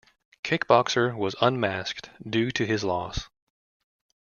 Kick 0.41 0.65
Boxer 0.65 1.15
was 1.15 1.35
unmasked 1.41 2.09
due 2.27 2.49
to 2.49 2.65
his 2.65 2.83
loss. 2.83 3.29